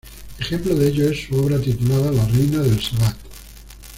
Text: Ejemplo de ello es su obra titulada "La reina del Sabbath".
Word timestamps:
Ejemplo 0.39 0.73
de 0.75 0.87
ello 0.87 1.11
es 1.11 1.27
su 1.27 1.35
obra 1.37 1.61
titulada 1.61 2.11
"La 2.11 2.25
reina 2.25 2.57
del 2.63 2.81
Sabbath". 2.81 3.17